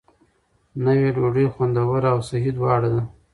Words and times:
نوې 0.85 1.09
ډوډۍ 1.15 1.45
خوندوره 1.53 2.09
او 2.13 2.19
صحي 2.29 2.51
دواړه 2.57 2.87
ده. 2.93 3.01